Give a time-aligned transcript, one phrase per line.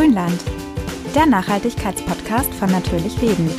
[0.00, 0.40] Grünland,
[1.14, 3.50] der Nachhaltigkeitspodcast von Natürlich Leben.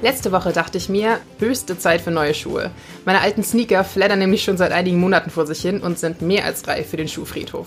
[0.00, 2.70] Letzte Woche dachte ich mir, höchste Zeit für neue Schuhe.
[3.04, 6.44] Meine alten Sneaker flattern nämlich schon seit einigen Monaten vor sich hin und sind mehr
[6.44, 7.66] als reif für den Schuhfriedhof.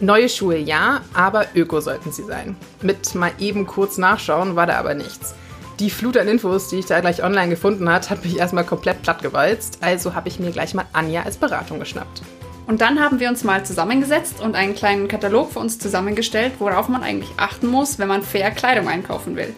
[0.00, 2.56] Neue Schuhe ja, aber öko sollten sie sein.
[2.82, 5.36] Mit mal eben kurz nachschauen war da aber nichts.
[5.78, 9.02] Die Flut an Infos, die ich da gleich online gefunden hat, hat mich erstmal komplett
[9.02, 9.78] plattgewalzt.
[9.82, 12.22] Also habe ich mir gleich mal Anja als Beratung geschnappt.
[12.66, 16.88] Und dann haben wir uns mal zusammengesetzt und einen kleinen Katalog für uns zusammengestellt, worauf
[16.88, 19.54] man eigentlich achten muss, wenn man fair Kleidung einkaufen will.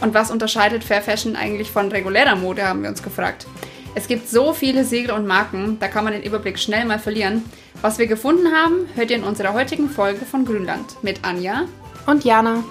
[0.00, 3.46] Und was unterscheidet Fair Fashion eigentlich von regulärer Mode, haben wir uns gefragt.
[3.94, 7.44] Es gibt so viele Siegel und Marken, da kann man den Überblick schnell mal verlieren.
[7.80, 11.64] Was wir gefunden haben, hört ihr in unserer heutigen Folge von Grünland mit Anja
[12.06, 12.64] und Jana.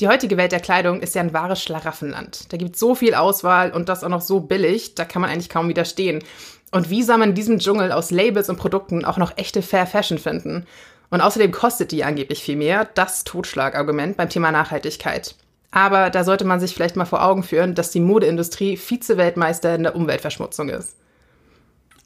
[0.00, 2.52] Die heutige Welt der Kleidung ist ja ein wahres Schlaraffenland.
[2.52, 5.30] Da gibt es so viel Auswahl und das auch noch so billig, da kann man
[5.30, 6.24] eigentlich kaum widerstehen.
[6.72, 9.86] Und wie soll man in diesem Dschungel aus Labels und Produkten auch noch echte Fair
[9.86, 10.66] Fashion finden?
[11.10, 15.36] Und außerdem kostet die angeblich viel mehr, das Totschlagargument beim Thema Nachhaltigkeit.
[15.70, 19.84] Aber da sollte man sich vielleicht mal vor Augen führen, dass die Modeindustrie Vize-Weltmeister in
[19.84, 20.96] der Umweltverschmutzung ist.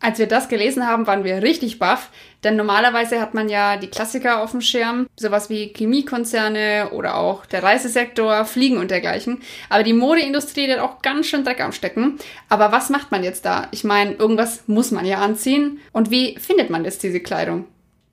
[0.00, 2.10] Als wir das gelesen haben, waren wir richtig baff,
[2.44, 7.46] denn normalerweise hat man ja die Klassiker auf dem Schirm, sowas wie Chemiekonzerne oder auch
[7.46, 9.40] der Reisesektor, Fliegen und dergleichen.
[9.68, 12.18] Aber die Modeindustrie hat auch ganz schön Dreck am Stecken.
[12.48, 13.66] Aber was macht man jetzt da?
[13.72, 15.80] Ich meine, irgendwas muss man ja anziehen.
[15.92, 17.66] Und wie findet man jetzt diese Kleidung?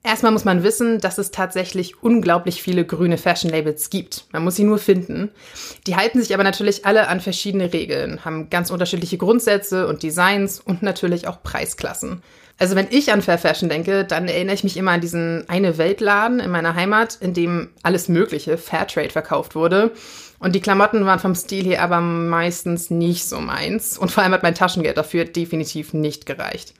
[0.06, 4.26] Erstmal muss man wissen, dass es tatsächlich unglaublich viele grüne Fashion Labels gibt.
[4.30, 5.32] Man muss sie nur finden.
[5.88, 10.60] Die halten sich aber natürlich alle an verschiedene Regeln, haben ganz unterschiedliche Grundsätze und Designs
[10.60, 12.22] und natürlich auch Preisklassen.
[12.56, 15.76] Also wenn ich an Fair Fashion denke, dann erinnere ich mich immer an diesen eine
[15.76, 19.90] Weltladen in meiner Heimat, in dem alles Mögliche Fairtrade verkauft wurde.
[20.38, 23.98] Und die Klamotten waren vom Stil her aber meistens nicht so meins.
[23.98, 26.74] Und vor allem hat mein Taschengeld dafür definitiv nicht gereicht.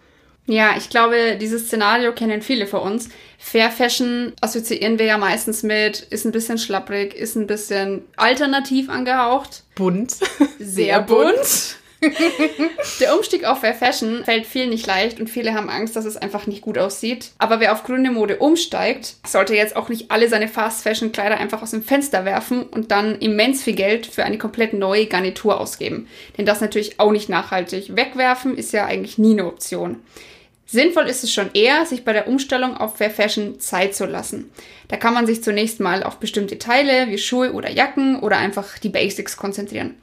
[0.47, 3.09] Ja, ich glaube, dieses Szenario kennen viele von uns.
[3.39, 8.89] Fair Fashion assoziieren wir ja meistens mit, ist ein bisschen schlapprig, ist ein bisschen alternativ
[8.89, 9.65] angehaucht.
[9.75, 10.17] Bunt.
[10.59, 11.77] Sehr bunt.
[13.01, 16.17] Der Umstieg auf Fair Fashion fällt vielen nicht leicht und viele haben Angst, dass es
[16.17, 17.31] einfach nicht gut aussieht.
[17.39, 21.39] Aber wer auf grüne Mode umsteigt, sollte jetzt auch nicht alle seine Fast Fashion Kleider
[21.39, 25.59] einfach aus dem Fenster werfen und dann immens viel Geld für eine komplett neue Garnitur
[25.59, 26.07] ausgeben.
[26.37, 27.97] Denn das natürlich auch nicht nachhaltig.
[27.97, 30.03] Wegwerfen ist ja eigentlich nie eine Option.
[30.69, 34.51] Sinnvoll ist es schon eher, sich bei der Umstellung auf Fair Fashion Zeit zu lassen.
[34.89, 38.79] Da kann man sich zunächst mal auf bestimmte Teile wie Schuhe oder Jacken oder einfach
[38.79, 39.95] die Basics konzentrieren.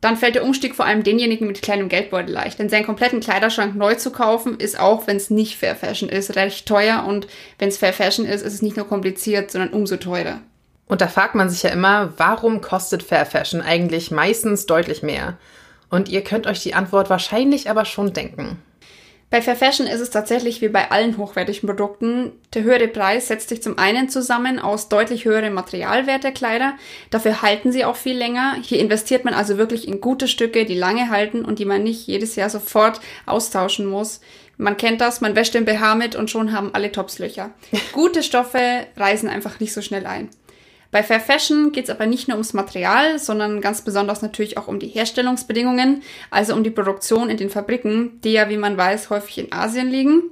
[0.00, 3.74] Dann fällt der Umstieg vor allem denjenigen mit kleinem Geldbeutel leicht, denn seinen kompletten Kleiderschrank
[3.74, 7.26] neu zu kaufen ist auch, wenn es nicht Fair Fashion ist, recht teuer und
[7.58, 10.40] wenn es Fair Fashion ist, ist es nicht nur kompliziert, sondern umso teurer.
[10.86, 15.38] Und da fragt man sich ja immer, warum kostet Fair Fashion eigentlich meistens deutlich mehr?
[15.88, 18.58] Und ihr könnt euch die Antwort wahrscheinlich aber schon denken.
[19.34, 22.30] Bei Fair Fashion ist es tatsächlich wie bei allen hochwertigen Produkten.
[22.54, 26.74] Der höhere Preis setzt sich zum einen zusammen aus deutlich höherem Materialwert der Kleider.
[27.10, 28.54] Dafür halten sie auch viel länger.
[28.62, 32.06] Hier investiert man also wirklich in gute Stücke, die lange halten und die man nicht
[32.06, 34.20] jedes Jahr sofort austauschen muss.
[34.56, 37.50] Man kennt das, man wäscht den BH mit und schon haben alle Topslöcher.
[37.92, 40.28] Gute Stoffe reißen einfach nicht so schnell ein.
[40.94, 44.68] Bei Fair Fashion geht es aber nicht nur ums Material, sondern ganz besonders natürlich auch
[44.68, 49.10] um die Herstellungsbedingungen, also um die Produktion in den Fabriken, die ja, wie man weiß,
[49.10, 50.22] häufig in Asien liegen.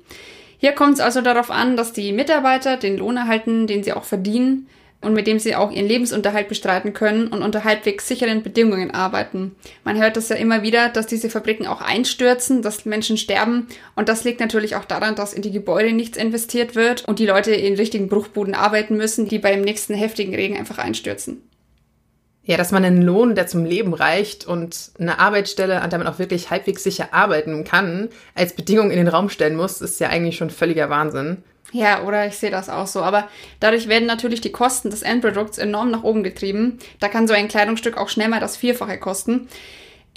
[0.58, 4.04] Hier kommt es also darauf an, dass die Mitarbeiter den Lohn erhalten, den sie auch
[4.04, 4.68] verdienen,
[5.02, 9.54] und mit dem sie auch ihren Lebensunterhalt bestreiten können und unter halbwegs sicheren Bedingungen arbeiten.
[9.84, 14.08] Man hört das ja immer wieder, dass diese Fabriken auch einstürzen, dass Menschen sterben und
[14.08, 17.52] das liegt natürlich auch daran, dass in die Gebäude nichts investiert wird und die Leute
[17.52, 21.42] in richtigen Bruchbuden arbeiten müssen, die beim nächsten heftigen Regen einfach einstürzen.
[22.44, 26.08] Ja, dass man einen Lohn, der zum Leben reicht und eine Arbeitsstelle, an der man
[26.08, 30.08] auch wirklich halbwegs sicher arbeiten kann, als Bedingung in den Raum stellen muss, ist ja
[30.08, 31.44] eigentlich schon völliger Wahnsinn.
[31.70, 33.02] Ja, oder ich sehe das auch so.
[33.02, 33.28] Aber
[33.60, 36.78] dadurch werden natürlich die Kosten des Endprodukts enorm nach oben getrieben.
[37.00, 39.48] Da kann so ein Kleidungsstück auch schnell mal das Vierfache kosten.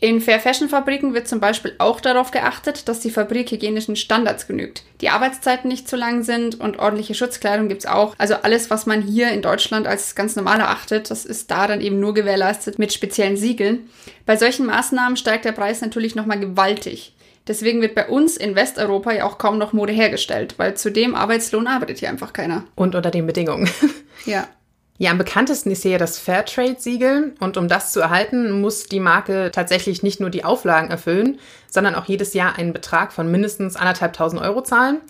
[0.01, 4.45] In Fair Fashion Fabriken wird zum Beispiel auch darauf geachtet, dass die Fabrik hygienischen Standards
[4.45, 4.83] genügt.
[4.99, 8.13] Die Arbeitszeiten nicht zu lang sind und ordentliche Schutzkleidung gibt's auch.
[8.17, 11.79] Also alles, was man hier in Deutschland als ganz normal erachtet, das ist da dann
[11.79, 13.89] eben nur gewährleistet mit speziellen Siegeln.
[14.25, 17.13] Bei solchen Maßnahmen steigt der Preis natürlich nochmal gewaltig.
[17.47, 21.15] Deswegen wird bei uns in Westeuropa ja auch kaum noch Mode hergestellt, weil zu dem
[21.15, 22.65] Arbeitslohn arbeitet hier einfach keiner.
[22.75, 23.69] Und unter den Bedingungen.
[24.25, 24.47] Ja.
[24.97, 29.51] Ja, am bekanntesten ist hier das Fairtrade-Siegel und um das zu erhalten, muss die Marke
[29.53, 31.37] tatsächlich nicht nur die Auflagen erfüllen,
[31.69, 35.01] sondern auch jedes Jahr einen Betrag von mindestens anderthalbtausend Euro zahlen.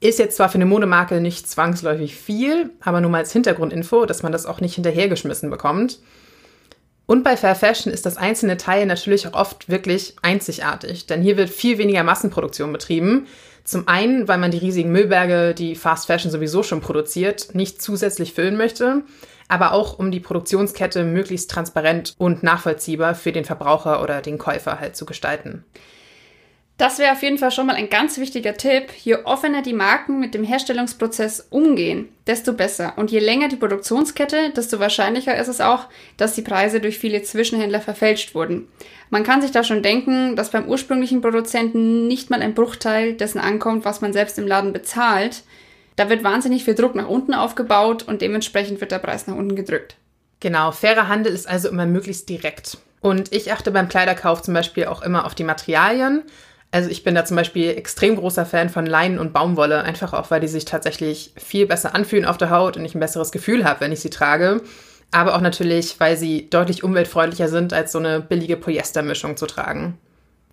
[0.00, 4.22] Ist jetzt zwar für eine Modemarke nicht zwangsläufig viel, aber nur mal als Hintergrundinfo, dass
[4.22, 5.98] man das auch nicht hinterhergeschmissen bekommt.
[7.06, 11.36] Und bei Fair Fashion ist das einzelne Teil natürlich auch oft wirklich einzigartig, denn hier
[11.36, 13.28] wird viel weniger Massenproduktion betrieben.
[13.62, 18.32] Zum einen, weil man die riesigen Müllberge, die Fast Fashion sowieso schon produziert, nicht zusätzlich
[18.32, 19.02] füllen möchte,
[19.48, 24.80] aber auch um die Produktionskette möglichst transparent und nachvollziehbar für den Verbraucher oder den Käufer
[24.80, 25.64] halt zu gestalten.
[26.78, 28.92] Das wäre auf jeden Fall schon mal ein ganz wichtiger Tipp.
[29.02, 32.92] Je offener die Marken mit dem Herstellungsprozess umgehen, desto besser.
[32.96, 35.86] Und je länger die Produktionskette, desto wahrscheinlicher ist es auch,
[36.18, 38.68] dass die Preise durch viele Zwischenhändler verfälscht wurden.
[39.08, 43.40] Man kann sich da schon denken, dass beim ursprünglichen Produzenten nicht mal ein Bruchteil dessen
[43.40, 45.44] ankommt, was man selbst im Laden bezahlt.
[45.96, 49.56] Da wird wahnsinnig viel Druck nach unten aufgebaut und dementsprechend wird der Preis nach unten
[49.56, 49.96] gedrückt.
[50.40, 52.76] Genau, fairer Handel ist also immer möglichst direkt.
[53.00, 56.22] Und ich achte beim Kleiderkauf zum Beispiel auch immer auf die Materialien.
[56.70, 60.30] Also ich bin da zum Beispiel extrem großer Fan von Leinen und Baumwolle, einfach auch,
[60.30, 63.64] weil die sich tatsächlich viel besser anfühlen auf der Haut und ich ein besseres Gefühl
[63.64, 64.60] habe, wenn ich sie trage.
[65.12, 69.98] Aber auch natürlich, weil sie deutlich umweltfreundlicher sind, als so eine billige Polyestermischung zu tragen.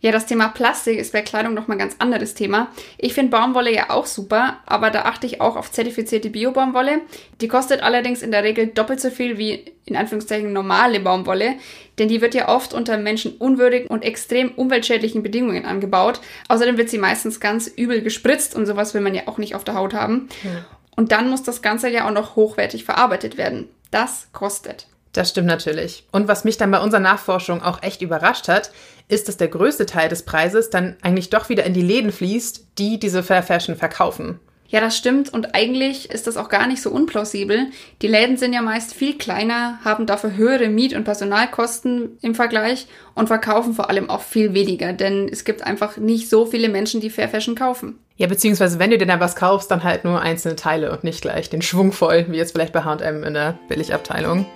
[0.03, 2.67] Ja, das Thema Plastik ist bei Kleidung nochmal ein ganz anderes Thema.
[2.97, 6.99] Ich finde Baumwolle ja auch super, aber da achte ich auch auf zertifizierte Bio-Baumwolle.
[7.39, 11.53] Die kostet allerdings in der Regel doppelt so viel wie in Anführungszeichen normale Baumwolle,
[11.99, 16.19] denn die wird ja oft unter menschenunwürdigen und extrem umweltschädlichen Bedingungen angebaut.
[16.49, 19.63] Außerdem wird sie meistens ganz übel gespritzt und sowas will man ja auch nicht auf
[19.63, 20.27] der Haut haben.
[20.43, 20.65] Ja.
[20.97, 23.69] Und dann muss das Ganze ja auch noch hochwertig verarbeitet werden.
[23.89, 24.87] Das kostet.
[25.13, 26.05] Das stimmt natürlich.
[26.11, 28.71] Und was mich dann bei unserer Nachforschung auch echt überrascht hat,
[29.07, 32.65] ist, dass der größte Teil des Preises dann eigentlich doch wieder in die Läden fließt,
[32.79, 34.39] die diese Fair Fashion verkaufen.
[34.73, 37.67] Ja, das stimmt und eigentlich ist das auch gar nicht so unplausibel.
[38.01, 42.87] Die Läden sind ja meist viel kleiner, haben dafür höhere Miet- und Personalkosten im Vergleich
[43.13, 47.01] und verkaufen vor allem auch viel weniger, denn es gibt einfach nicht so viele Menschen,
[47.01, 47.99] die Fair Fashion kaufen.
[48.17, 51.21] Ja, beziehungsweise wenn du dir dann was kaufst, dann halt nur einzelne Teile und nicht
[51.21, 54.47] gleich den Schwung voll, wie jetzt vielleicht bei H&M in der Billigabteilung.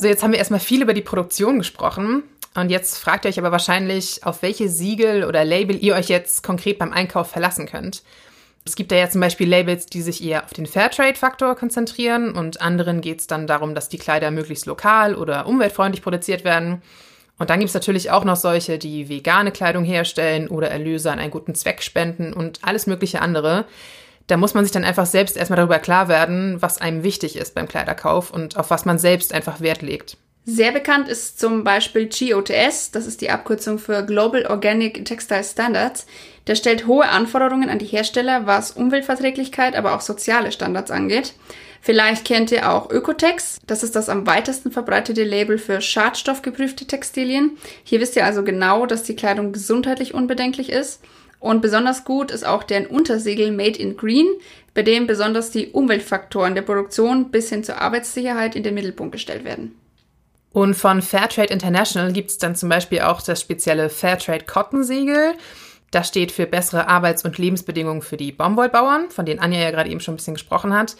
[0.00, 2.22] So, jetzt haben wir erstmal viel über die Produktion gesprochen.
[2.54, 6.44] Und jetzt fragt ihr euch aber wahrscheinlich, auf welche Siegel oder Label ihr euch jetzt
[6.44, 8.04] konkret beim Einkauf verlassen könnt.
[8.64, 12.60] Es gibt da ja zum Beispiel Labels, die sich eher auf den Fairtrade-Faktor konzentrieren und
[12.60, 16.80] anderen geht es dann darum, dass die Kleider möglichst lokal oder umweltfreundlich produziert werden.
[17.38, 21.18] Und dann gibt es natürlich auch noch solche, die vegane Kleidung herstellen oder Erlöse an
[21.18, 23.64] einen guten Zweck spenden und alles mögliche andere
[24.28, 27.54] da muss man sich dann einfach selbst erstmal darüber klar werden, was einem wichtig ist
[27.54, 30.16] beim Kleiderkauf und auf was man selbst einfach Wert legt.
[30.44, 36.06] Sehr bekannt ist zum Beispiel GOTS, das ist die Abkürzung für Global Organic Textile Standards.
[36.46, 41.34] Der stellt hohe Anforderungen an die Hersteller, was Umweltverträglichkeit, aber auch soziale Standards angeht.
[41.80, 43.58] Vielleicht kennt ihr auch Ökotex.
[43.66, 47.58] Das ist das am weitesten verbreitete Label für schadstoffgeprüfte Textilien.
[47.84, 51.02] Hier wisst ihr also genau, dass die Kleidung gesundheitlich unbedenklich ist.
[51.40, 54.26] Und besonders gut ist auch deren Untersiegel Made in Green,
[54.74, 59.44] bei dem besonders die Umweltfaktoren der Produktion bis hin zur Arbeitssicherheit in den Mittelpunkt gestellt
[59.44, 59.74] werden.
[60.52, 65.34] Und von Fairtrade International gibt es dann zum Beispiel auch das spezielle Fairtrade Cotton Siegel.
[65.90, 69.90] Das steht für bessere Arbeits- und Lebensbedingungen für die Baumwollbauern, von denen Anja ja gerade
[69.90, 70.96] eben schon ein bisschen gesprochen hat.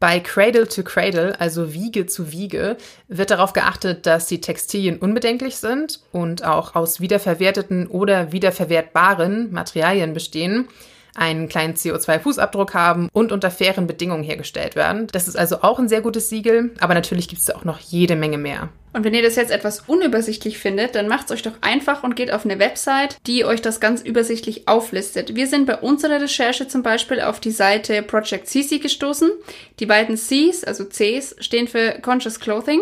[0.00, 2.76] Bei Cradle to Cradle, also Wiege zu Wiege,
[3.08, 10.14] wird darauf geachtet, dass die Textilien unbedenklich sind und auch aus wiederverwerteten oder wiederverwertbaren Materialien
[10.14, 10.68] bestehen
[11.18, 15.08] einen kleinen CO2-Fußabdruck haben und unter fairen Bedingungen hergestellt werden.
[15.12, 17.80] Das ist also auch ein sehr gutes Siegel, aber natürlich gibt es da auch noch
[17.80, 18.68] jede Menge mehr.
[18.92, 22.16] Und wenn ihr das jetzt etwas unübersichtlich findet, dann macht es euch doch einfach und
[22.16, 25.34] geht auf eine Website, die euch das ganz übersichtlich auflistet.
[25.34, 29.30] Wir sind bei unserer Recherche zum Beispiel auf die Seite Project CC gestoßen.
[29.78, 32.80] Die beiden Cs, also Cs, stehen für Conscious Clothing.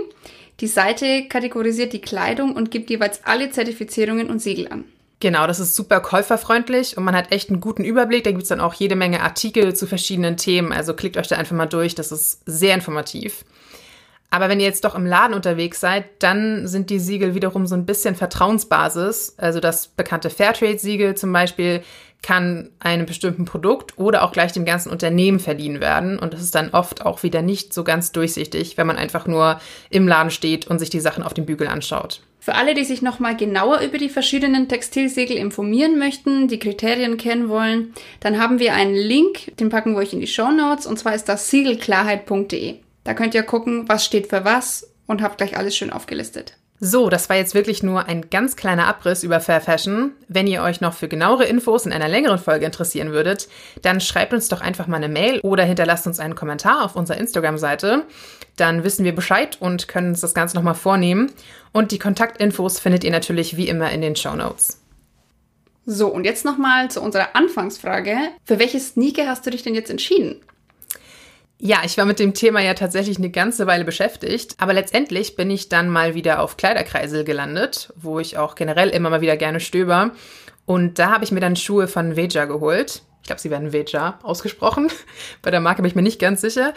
[0.61, 4.85] Die Seite kategorisiert die Kleidung und gibt jeweils alle Zertifizierungen und Siegel an.
[5.21, 8.25] Genau, das ist super käuferfreundlich und man hat echt einen guten Überblick.
[8.25, 10.73] Da gibt es dann auch jede Menge Artikel zu verschiedenen Themen.
[10.73, 11.95] Also klickt euch da einfach mal durch.
[11.95, 13.45] Das ist sehr informativ.
[14.29, 17.75] Aber wenn ihr jetzt doch im Laden unterwegs seid, dann sind die Siegel wiederum so
[17.75, 19.35] ein bisschen Vertrauensbasis.
[19.39, 21.83] Also das bekannte Fairtrade-Siegel zum Beispiel
[22.27, 26.19] kann einem bestimmten Produkt oder auch gleich dem ganzen Unternehmen verliehen werden.
[26.19, 29.61] Und das ist dann oft auch wieder nicht so ganz durchsichtig, wenn man einfach nur
[29.91, 32.23] im Laden steht und sich die Sachen auf dem Bügel anschaut.
[32.41, 37.49] Für alle, die sich nochmal genauer über die verschiedenen Textilsegel informieren möchten, die Kriterien kennen
[37.49, 40.99] wollen, dann haben wir einen Link, den packen wir euch in die Show Notes, und
[40.99, 42.75] zwar ist das siegelklarheit.de.
[43.05, 46.57] Da könnt ihr gucken, was steht für was und habt gleich alles schön aufgelistet.
[46.79, 50.13] So, das war jetzt wirklich nur ein ganz kleiner Abriss über Fair Fashion.
[50.29, 53.49] Wenn ihr euch noch für genauere Infos in einer längeren Folge interessieren würdet,
[53.81, 57.17] dann schreibt uns doch einfach mal eine Mail oder hinterlasst uns einen Kommentar auf unserer
[57.17, 58.05] Instagram-Seite.
[58.57, 61.33] Dann wissen wir Bescheid und können uns das Ganze nochmal vornehmen.
[61.73, 64.83] Und die Kontaktinfos findet ihr natürlich wie immer in den Show Notes.
[65.87, 68.17] So, und jetzt nochmal zu unserer Anfangsfrage.
[68.45, 70.43] Für welche Sneaker hast du dich denn jetzt entschieden?
[71.59, 75.51] Ja, ich war mit dem Thema ja tatsächlich eine ganze Weile beschäftigt, aber letztendlich bin
[75.51, 79.61] ich dann mal wieder auf Kleiderkreisel gelandet, wo ich auch generell immer mal wieder gerne
[79.61, 80.11] stöber.
[80.67, 83.03] Und da habe ich mir dann Schuhe von Veja geholt.
[83.23, 84.89] Ich glaube, sie werden Veja ausgesprochen.
[85.43, 86.75] Bei der Marke bin ich mir nicht ganz sicher.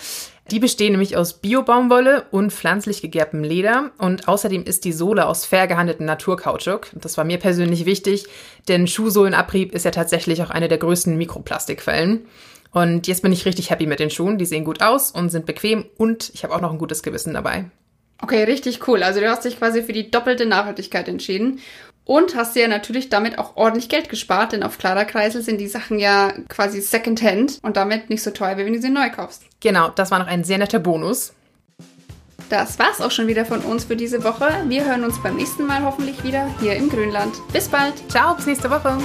[0.50, 5.46] Die bestehen nämlich aus Bio-Baumwolle und pflanzlich gegerbtem Leder und außerdem ist die Sohle aus
[5.46, 6.88] fair gehandeltem Naturkautschuk.
[6.94, 8.28] Das war mir persönlich wichtig,
[8.68, 12.26] denn Schuhsohlenabrieb ist ja tatsächlich auch eine der größten Mikroplastikquellen.
[12.72, 14.38] Und jetzt bin ich richtig happy mit den Schuhen.
[14.38, 17.34] Die sehen gut aus und sind bequem und ich habe auch noch ein gutes Gewissen
[17.34, 17.66] dabei.
[18.22, 19.02] Okay, richtig cool.
[19.02, 21.60] Also du hast dich quasi für die doppelte Nachhaltigkeit entschieden.
[22.06, 26.00] Und hast dir natürlich damit auch ordentlich Geld gespart, denn auf Kleiderkreisel sind die Sachen
[26.00, 29.44] ja quasi Secondhand und damit nicht so teuer, wie wenn du sie neu kaufst.
[29.60, 31.34] Genau, das war noch ein sehr netter Bonus.
[32.50, 34.48] Das war's auch schon wieder von uns für diese Woche.
[34.68, 37.36] Wir hören uns beim nächsten Mal hoffentlich wieder hier im Grünland.
[37.54, 37.94] Bis bald.
[38.10, 38.98] Ciao, bis nächste Woche.